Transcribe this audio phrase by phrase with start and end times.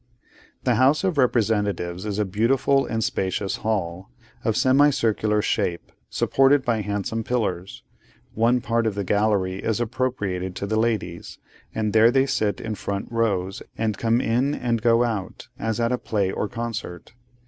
[0.63, 4.09] The House of Representatives is a beautiful and spacious hall,
[4.43, 7.83] of semicircular shape, supported by handsome pillars.
[8.33, 11.37] One part of the gallery is appropriated to the ladies,
[11.75, 15.91] and there they sit in front rows, and come in, and go out, as at
[15.91, 17.13] a play or concert.